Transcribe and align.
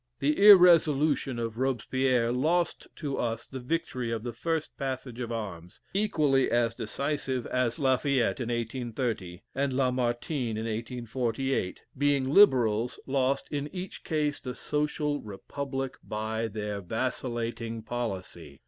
The 0.17 0.47
irresolution 0.47 1.37
of 1.37 1.59
Robespierre 1.59 2.31
lost 2.31 2.87
to 2.95 3.17
us 3.17 3.45
the 3.45 3.59
victory 3.59 4.09
of 4.11 4.23
the 4.23 4.33
first 4.33 4.75
passage 4.75 5.19
of 5.19 5.31
arms, 5.31 5.79
equally 5.93 6.49
as 6.49 6.73
decisive 6.73 7.45
as 7.45 7.77
Lafayette 7.77 8.39
in 8.39 8.49
1830, 8.49 9.43
and 9.53 9.73
Lamartine 9.73 10.57
in 10.57 10.65
1848, 10.65 11.83
being 11.95 12.27
Liberals, 12.33 12.99
lost 13.05 13.47
in 13.51 13.69
each 13.71 14.03
case 14.03 14.39
the 14.39 14.55
social 14.55 15.21
Republic 15.21 15.97
by 16.03 16.47
their 16.47 16.81
vacillating 16.81 17.83
policy. 17.83 18.59